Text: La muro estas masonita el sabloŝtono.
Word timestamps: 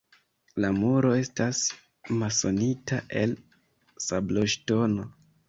La 0.63 0.69
muro 0.77 1.11
estas 1.17 1.59
masonita 2.23 2.99
el 3.21 3.37
sabloŝtono. 4.09 5.09